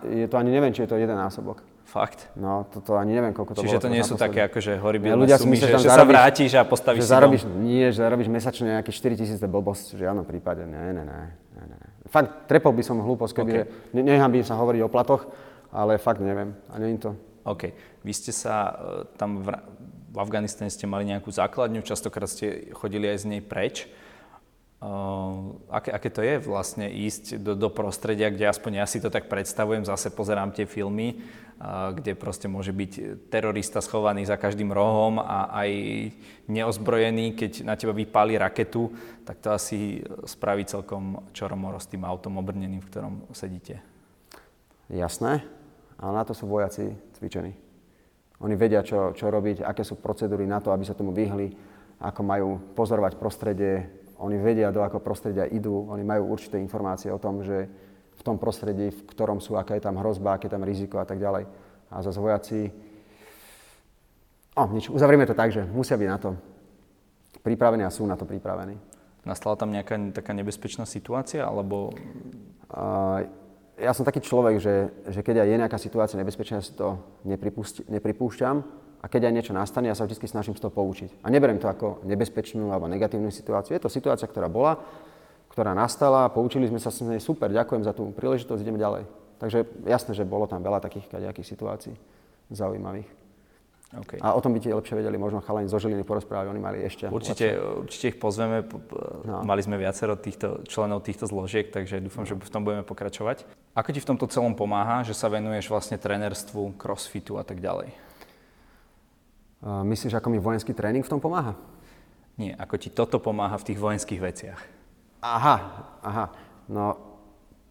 [0.08, 1.60] je to ani neviem, či je to jeden násobok.
[1.88, 2.28] Fakt?
[2.36, 3.84] No, toto ani neviem, koľko to Čiže bolo.
[3.88, 6.62] to nie sú také akože horibilné ľudia si sumy, že, tam že sa vrátiš a
[6.68, 7.64] postavíš že zarobíš, dom.
[7.64, 10.68] Nie, že zarobíš mesačne nejaké 4 tisíc, to je blbosť, v žiadnom prípade.
[10.68, 11.88] Ne, ne, ne, ne, ne.
[12.12, 14.04] Fakt, trepol by som hlúposť, keby, Okay.
[14.04, 15.32] nehambím sa hovoriť o platoch,
[15.72, 16.52] ale fakt neviem.
[16.68, 17.16] A nie to.
[17.48, 17.72] OK.
[18.04, 18.72] Vy ste sa e,
[19.16, 19.56] tam v,
[20.12, 23.88] v Afganistane ste mali nejakú základňu, častokrát ste chodili aj z nej preč.
[24.78, 29.10] Uh, aké, aké to je vlastne ísť do, do prostredia, kde aspoň ja si to
[29.10, 31.18] tak predstavujem, zase pozerám tie filmy,
[31.94, 32.92] kde proste môže byť
[33.34, 35.70] terorista schovaný za každým rohom a aj
[36.46, 38.94] neozbrojený, keď na teba vypáli raketu,
[39.26, 43.82] tak to asi spraví celkom čoromoro s tým autom obrneným, v ktorom sedíte.
[44.86, 45.42] Jasné,
[45.98, 47.52] ale na to sú vojaci cvičení.
[48.38, 51.50] Oni vedia, čo, čo robiť, aké sú procedúry na to, aby sa tomu vyhli,
[51.98, 57.22] ako majú pozorovať prostredie, oni vedia, do akého prostredia idú, oni majú určité informácie o
[57.22, 57.66] tom, že
[58.18, 61.06] v tom prostredí, v ktorom sú, aká je tam hrozba, aké je tam riziko a
[61.06, 61.46] tak ďalej.
[61.88, 62.58] A zase vojaci...
[64.58, 66.34] O, nič, uzavrieme to tak, že musia byť na to
[67.46, 68.74] pripravení a sú na to pripravení.
[69.22, 71.94] Nastala tam nejaká taká nebezpečná situácia, alebo
[72.68, 73.24] Uh,
[73.80, 77.00] ja som taký človek, že, že keď aj je nejaká situácia nebezpečná, ja si to
[77.24, 78.56] nepripúšť- nepripúšťam
[79.00, 81.24] a keď aj niečo nastane, ja sa vždy snažím z toho poučiť.
[81.24, 83.72] A neberiem to ako nebezpečnú alebo negatívnu situáciu.
[83.72, 84.84] Je to situácia, ktorá bola,
[85.58, 89.10] ktorá nastala, poučili sme sa s nej, super, ďakujem za tú príležitosť, ideme ďalej.
[89.42, 91.98] Takže jasné, že bolo tam veľa takých kadejakých situácií
[92.54, 93.10] zaujímavých.
[93.98, 94.22] OK.
[94.22, 97.10] A o tom by tie lepšie vedeli, možno chalani zo Žiliny porozprávali, oni mali ešte.
[97.10, 98.62] Určite, určite ich pozveme.
[99.26, 99.42] No.
[99.42, 103.42] Mali sme viacero týchto členov týchto zložiek, takže dúfam, že v tom budeme pokračovať.
[103.74, 107.90] Ako ti v tomto celom pomáha, že sa venuješ vlastne trénerstvu, crossfitu a tak ďalej?
[109.66, 111.58] Myslíš, ako mi vojenský tréning v tom pomáha?
[112.38, 114.77] Nie, ako ti toto pomáha v tých vojenských veciach?
[115.18, 115.56] Aha,
[116.02, 116.26] aha.
[116.70, 116.94] No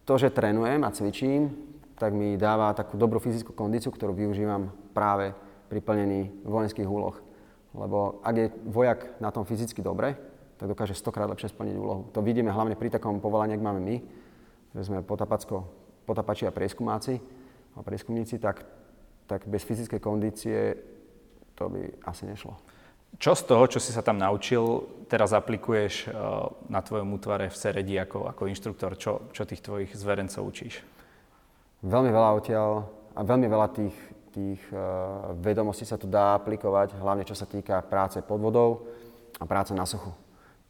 [0.04, 1.52] to, že trénujem a cvičím,
[1.98, 5.34] tak mi dáva takú dobrú fyzickú kondíciu, ktorú využívam práve
[5.68, 7.16] pri plnení vojenských úloh.
[7.74, 10.16] Lebo ak je vojak na tom fyzicky dobre,
[10.58, 12.10] tak dokáže stokrát lepšie splniť úlohu.
[12.14, 13.96] To vidíme hlavne pri takom povolaní, ak máme my,
[14.74, 17.22] že sme potapači a prieskumáci
[17.78, 18.66] a prieskumníci, tak,
[19.30, 20.74] tak bez fyzickej kondície
[21.54, 22.58] to by asi nešlo.
[23.16, 26.14] Čo z toho, čo si sa tam naučil, teraz aplikuješ eh,
[26.68, 29.00] na tvojom útvare v Seredi ako, ako inštruktor?
[29.00, 30.84] Čo, čo tých tvojich zverencov učíš?
[31.88, 32.70] Veľmi veľa odtiaľ
[33.18, 33.98] a veľmi veľa tých,
[34.34, 38.90] tých uh, vedomostí sa tu dá aplikovať, hlavne čo sa týka práce pod vodou
[39.38, 40.10] a práce na suchu.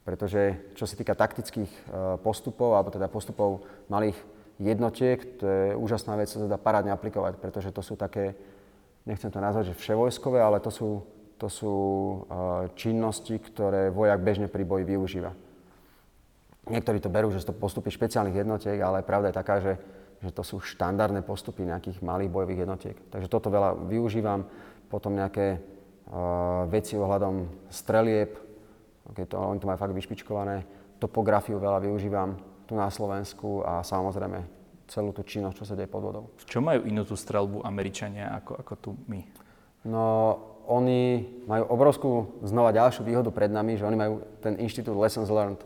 [0.04, 4.20] Pretože čo sa týka taktických uh, postupov, alebo teda postupov malých
[4.60, 8.36] jednotiek, to je úžasná vec, sa dá parádne aplikovať, pretože to sú také,
[9.08, 14.48] nechcem to nazvať, že vševojskové, ale to sú, to sú uh, činnosti, ktoré vojak bežne
[14.50, 15.32] pri boji využíva.
[16.68, 19.74] Niektorí to berú, že sú to postupy špeciálnych jednotiek, ale pravda je taká, že,
[20.20, 22.98] že to sú štandardné postupy nejakých malých bojových jednotiek.
[23.08, 24.44] Takže toto veľa využívam.
[24.92, 28.36] Potom nejaké uh, veci ohľadom strelieb,
[29.08, 30.68] okay, to, oni to majú fakt vyšpičkované.
[30.98, 32.36] Topografiu veľa využívam
[32.68, 36.32] tu na Slovensku a samozrejme celú tú činnosť, čo sa deje pod vodou.
[36.40, 39.22] V čom majú inú tú strelbu Američania ako, ako tu my?
[39.88, 40.04] No,
[40.68, 42.12] oni majú obrovskú,
[42.44, 45.64] znova ďalšiu výhodu pred nami, že oni majú ten inštitút Lessons Learned,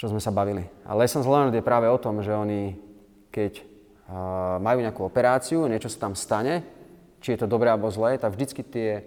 [0.00, 0.64] čo sme sa bavili.
[0.88, 2.80] A Lessons Learned je práve o tom, že oni,
[3.28, 6.64] keď uh, majú nejakú operáciu, niečo sa tam stane,
[7.20, 9.04] či je to dobré alebo zlé, tak vždycky tie,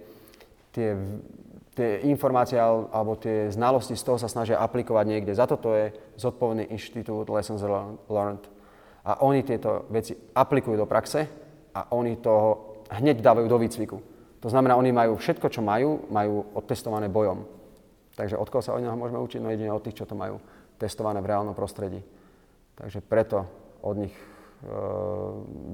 [0.69, 0.93] tie,
[1.74, 5.34] tie informácie al- alebo tie znalosti z toho sa snažia aplikovať niekde.
[5.34, 5.89] Za toto je
[6.21, 7.65] zodpovedný inštitút Lessons
[8.12, 8.45] Learned.
[9.02, 11.26] A oni tieto veci aplikujú do praxe
[11.74, 14.11] a oni toho hneď dávajú do výcviku.
[14.41, 17.45] To znamená, oni majú všetko, čo majú, majú odtestované bojom.
[18.17, 19.39] Takže od koho sa od neho môžeme učiť?
[19.39, 20.41] No jedine od tých, čo to majú
[20.82, 22.01] testované v reálnom prostredí.
[22.73, 23.45] Takže preto
[23.86, 24.25] od nich e,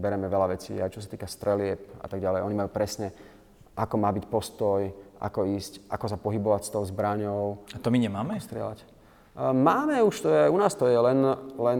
[0.03, 2.43] bereme veľa vecí, aj čo sa týka strelieb a tak ďalej.
[2.43, 3.15] Oni majú presne,
[3.79, 4.83] ako má byť postoj,
[5.23, 8.35] ako ísť, ako sa pohybovať s tou zbraňou, A to my nemáme?
[8.35, 8.83] strieľať.
[8.83, 8.85] E,
[9.55, 11.19] Máme už, to je, u nás to je len,
[11.55, 11.79] len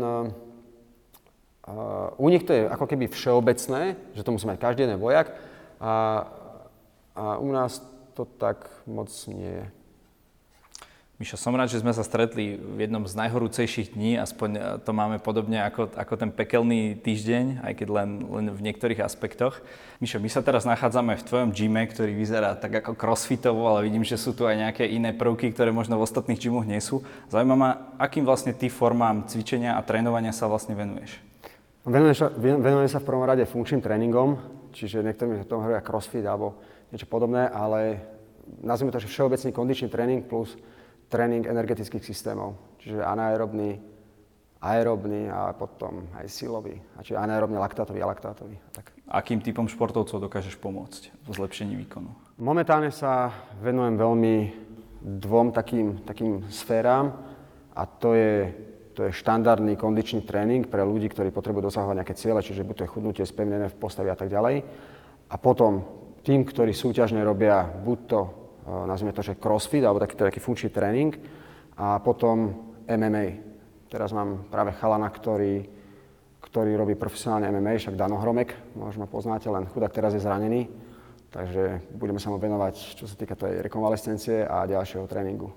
[1.68, 5.36] uh, u nich to je ako keby všeobecné, že to musí mať každý jeden vojak
[5.84, 6.24] a,
[7.18, 7.82] a u nás
[8.14, 9.66] to tak moc nie je.
[11.18, 14.94] Mišo, som rád, že sme sa stretli v jednom z najhorúcejších dní, aspoň e, to
[14.94, 19.58] máme podobne ako, ako ten pekelný týždeň, aj keď len, len v niektorých aspektoch.
[19.98, 24.06] Mišo, my sa teraz nachádzame v tvojom gyme, ktorý vyzerá tak ako crossfitovo, ale vidím,
[24.06, 27.02] že sú tu aj nejaké iné prvky, ktoré možno v ostatných gymoch nie sú.
[27.34, 31.18] Zaujíma ma, akým vlastne ty formám cvičenia a trénovania sa vlastne venuješ?
[31.82, 34.38] Venujem sa, venujem sa v prvom rade funkčným tréningom,
[34.70, 38.02] čiže niektorí to hovoria crossfit alebo niečo podobné, ale
[38.64, 40.56] nazvime to, že všeobecný kondičný tréning plus
[41.08, 43.80] tréning energetických systémov, čiže anaerobný,
[44.60, 46.76] aerobný a potom aj silový.
[47.00, 48.60] A čiže anaerobný, laktátový a laktátový.
[48.76, 48.92] Tak.
[49.08, 52.12] Akým typom športovcov dokážeš pomôcť v zlepšení výkonu?
[52.44, 53.32] Momentálne sa
[53.64, 54.36] venujem veľmi
[55.00, 57.16] dvom takým, takým sférám
[57.72, 58.52] a to je,
[58.98, 62.84] to je štandardný kondičný tréning pre ľudí, ktorí potrebujú dosahovať nejaké ciele, čiže buď to
[62.84, 64.66] je chudnutie, spevnené v postavi a tak ďalej.
[65.30, 65.86] A potom
[66.28, 68.30] tým, ktorí súťažne robia buď to, e,
[68.92, 71.16] nazvime to, že crossfit, alebo taký, taký funkčný tréning,
[71.80, 72.52] a potom
[72.84, 73.48] MMA,
[73.88, 75.64] Teraz mám práve chalana, ktorý,
[76.44, 80.68] ktorý robí profesionálne MMA, však Dano Hromek, možno poznáte, len chudák teraz je zranený.
[81.32, 85.52] Takže budeme sa mu venovať, čo sa týka tej rekonvalescencie a ďalšieho tréningu.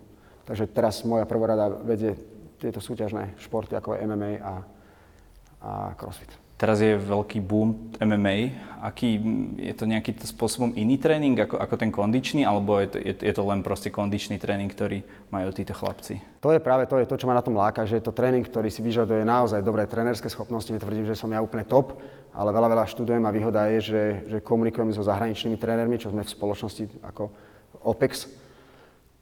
[0.47, 2.15] Takže teraz moja prvorada vedie
[2.59, 4.55] tieto súťažné športy, ako je MMA a,
[5.63, 6.40] a CrossFit.
[6.61, 8.69] Teraz je veľký boom MMA.
[8.85, 9.17] Aký,
[9.57, 13.33] je to nejaký spôsobom iný tréning ako, ako ten kondičný, alebo je to, je, je
[13.33, 15.01] to len proste kondičný tréning, ktorý
[15.33, 16.21] majú títo chlapci?
[16.45, 18.45] To je práve to, je to, čo ma na tom láka, že je to tréning,
[18.45, 20.69] ktorý si vyžaduje naozaj dobré trénerské schopnosti.
[20.69, 21.97] Netvrdím, že som ja úplne top,
[22.37, 26.25] ale veľa, veľa študujem a výhoda je, že, že komunikujem so zahraničnými trénermi, čo sme
[26.25, 27.33] v spoločnosti ako
[27.89, 28.29] OPEX,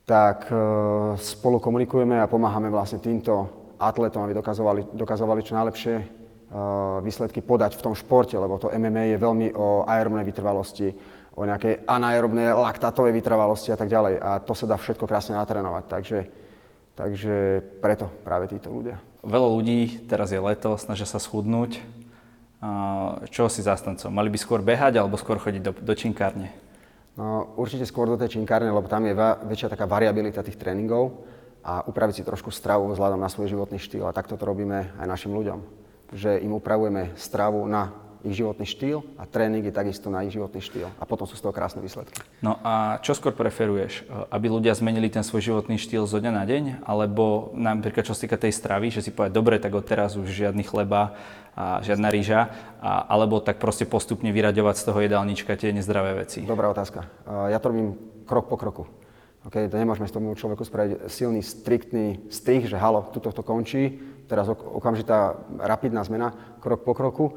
[0.03, 0.59] tak e,
[1.23, 3.47] spolu komunikujeme a pomáhame vlastne týmto
[3.79, 6.18] atletom, aby dokazovali, dokazovali čo najlepšie
[7.05, 10.97] výsledky podať v tom športe, lebo to MMA je veľmi o aerobnej vytrvalosti,
[11.37, 14.15] o nejakej anaerobnej laktátovej vytrvalosti a tak ďalej.
[14.19, 15.85] A to sa dá všetko krásne natrénovať.
[15.87, 16.19] Takže,
[16.97, 17.35] takže
[17.85, 18.97] preto práve títo ľudia.
[19.21, 21.85] Veľa ľudí, teraz je leto, snažia sa schudnúť.
[23.31, 24.11] Čo si zastancom?
[24.11, 26.51] Mali by skôr behať alebo skôr chodiť do, do činkárne?
[27.15, 29.15] No, určite skôr do tej činkárne, lebo tam je
[29.47, 31.23] väčšia taká variabilita tých tréningov
[31.63, 34.07] a upraviť si trošku stravu vzhľadom na svoj životný štýl.
[34.07, 37.93] A takto to robíme aj našim ľuďom že im upravujeme stravu na
[38.27, 40.91] ich životný štýl a tréning je takisto na ich životný štýl.
[40.99, 42.19] A potom sú z toho krásne výsledky.
[42.43, 44.03] No a čo skôr preferuješ?
[44.35, 46.83] Aby ľudia zmenili ten svoj životný štýl zo dňa na deň?
[46.83, 50.27] Alebo napríklad čo sa týka tej stravy, že si povedať, dobre, tak od teraz už
[50.27, 51.15] žiadny chleba
[51.55, 52.51] a žiadna rýža,
[52.83, 56.43] a, alebo tak proste postupne vyraďovať z toho jedálnička tie nezdravé veci?
[56.43, 57.07] Dobrá otázka.
[57.51, 58.87] Ja to robím krok po kroku.
[59.49, 63.97] Okay, to nemôžeme s tomu človeku spraviť silný, striktný strih, že halo, tuto to končí,
[64.29, 67.33] teraz okamžitá rapidná zmena, krok po kroku.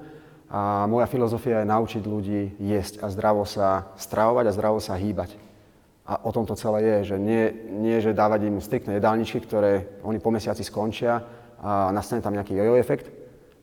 [0.52, 5.40] A moja filozofia je naučiť ľudí jesť a zdravo sa stravovať a zdravo sa hýbať.
[6.04, 7.48] A o tom to celé je, že nie,
[7.80, 11.24] nie že dávať im striktné jedálničky, ktoré oni po mesiaci skončia
[11.64, 13.08] a nastane tam nejaký jojo efekt,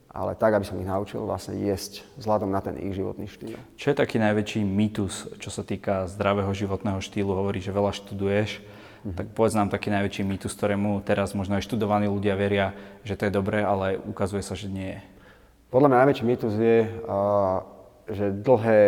[0.09, 3.61] ale tak, aby som ich naučil vlastne jesť vzhľadom na ten ich životný štýl.
[3.77, 7.37] Čo je taký najväčší mýtus, čo sa týka zdravého životného štýlu?
[7.37, 9.15] Hovorí, že veľa študuješ, Mm-hmm.
[9.15, 12.75] Tak povedz nám taký najväčší mýtus, ktorému teraz možno aj študovaní ľudia veria,
[13.07, 15.01] že to je dobré, ale ukazuje sa, že nie je.
[15.71, 16.79] Podľa mňa najväčší mýtus je,
[18.11, 18.81] že dlhé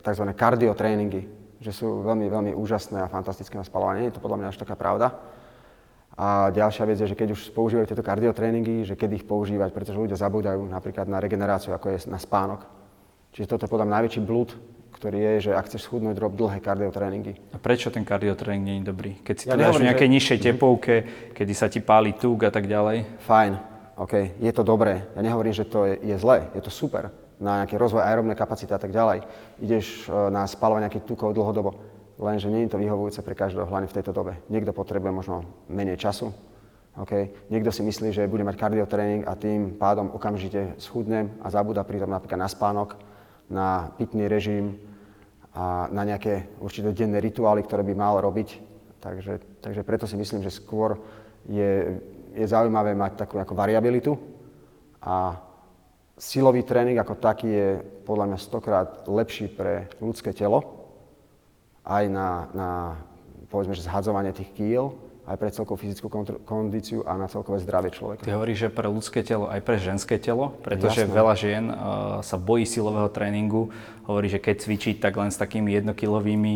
[0.00, 0.24] tzv.
[0.32, 1.28] kardiotréningy,
[1.60, 4.08] že sú veľmi, veľmi úžasné a fantastické na spalovanie.
[4.08, 5.12] Je to podľa mňa až taká pravda.
[6.20, 9.96] A ďalšia vec je, že keď už používajú tieto kardiotréningy, že kedy ich používať, pretože
[9.96, 12.68] ľudia zabúdajú napríklad na regeneráciu, ako je na spánok.
[13.32, 14.52] Čiže toto je podľa mňa najväčší blúd,
[14.92, 17.56] ktorý je, že ak chceš schudnúť, rob dlhé kardiotréningy.
[17.56, 19.16] A prečo ten kardiotréning nie je dobrý?
[19.24, 20.14] Keď si ja to dáš v nejakej že...
[20.20, 20.94] nižšej tepovke,
[21.32, 23.24] kedy sa ti páli tuk a tak ďalej?
[23.24, 23.52] Fajn,
[23.96, 25.08] OK, je to dobré.
[25.16, 27.08] Ja nehovorím, že to je, je zlé, je to super
[27.40, 29.24] na nejaký rozvoj aerobnej kapacity a tak ďalej.
[29.64, 31.89] Ideš e, na spalovanie nejakých tukov dlhodobo,
[32.20, 34.36] lenže nie je to vyhovujúce pre každého, hlavne v tejto dobe.
[34.52, 36.30] Niekto potrebuje možno menej času,
[36.98, 37.30] Okay.
[37.48, 42.10] Niekto si myslí, že bude mať kardiotréning a tým pádom okamžite schudne a zabúda pritom
[42.10, 42.98] napríklad na spánok,
[43.46, 44.74] na pitný režim,
[45.54, 48.62] a na nejaké určité denné rituály, ktoré by mal robiť.
[49.02, 50.98] Takže, takže preto si myslím, že skôr
[51.48, 51.98] je,
[52.36, 54.14] je zaujímavé mať takú ako variabilitu
[55.02, 55.40] a
[56.20, 57.68] silový tréning ako taký je
[58.04, 60.79] podľa mňa stokrát lepší pre ľudské telo,
[61.84, 62.70] aj na, na
[63.50, 64.94] povedzme, že zhadzovanie tých kýl,
[65.30, 66.10] aj pre celkovú fyzickú
[66.42, 68.26] kondíciu a na celkové zdravie človeka.
[68.26, 71.14] Ty hovoríš, že pre ľudské telo, aj pre ženské telo, pretože Jasné.
[71.14, 71.76] veľa žien uh,
[72.26, 73.70] sa bojí silového tréningu.
[74.10, 76.54] Hovorí, že keď cvičí tak len s takými jednokilovými,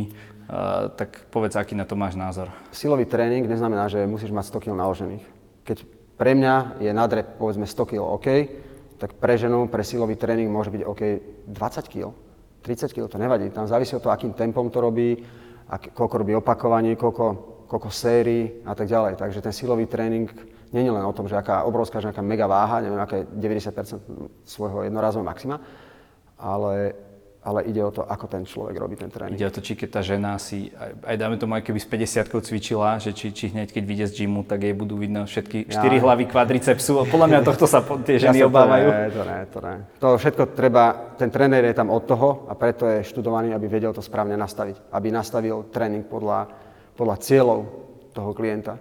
[0.51, 2.51] uh, tak povedz, aký na to máš názor.
[2.75, 5.25] Silový tréning neznamená, že musíš mať 100 kg naložených.
[5.63, 5.79] Keď
[6.19, 8.29] pre mňa je nadrep povedzme 100 kg OK,
[8.99, 11.03] tak pre ženu, pre silový tréning môže byť OK
[11.47, 12.11] 20 kg,
[12.65, 13.53] 30 kg, to nevadí.
[13.53, 15.21] Tam závisí od toho, akým tempom to robí,
[15.69, 19.19] ak, koľko robí opakovaní, koľko koľko sérií a tak ďalej.
[19.19, 20.31] Takže ten silový tréning
[20.71, 24.47] nie je len o tom, že aká obrovská, že aká mega váha, neviem, aké 90%
[24.47, 25.59] svojho jednorazového maxima,
[26.39, 26.95] ale,
[27.45, 29.37] ale ide o to, ako ten človek robí ten tréning.
[29.37, 31.87] Ide o to, či keď tá žena si, aj, aj dáme tomu, aj keby s
[31.87, 35.69] 50 cvičila, že či, či hneď keď vyjde z gymu, tak jej budú vidno všetky
[35.69, 35.85] ja.
[35.85, 37.05] 4 hlavy kvadricepsu.
[37.07, 38.89] Podľa mňa tohto sa tie ženy ja obávajú.
[38.89, 39.75] To ne, to ne, to ne.
[40.01, 43.93] To všetko treba, ten tréner je tam od toho a preto je študovaný, aby vedel
[43.93, 44.89] to správne nastaviť.
[44.89, 46.65] Aby nastavil tréning podľa
[46.95, 47.61] podľa cieľov
[48.15, 48.79] toho klienta.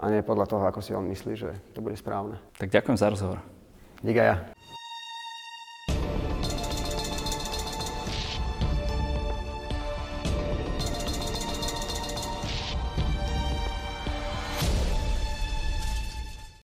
[0.00, 2.40] a nie podľa toho, ako si on myslí, že to bude správne.
[2.56, 3.38] Tak ďakujem za rozhovor.
[4.00, 4.59] Díka ja.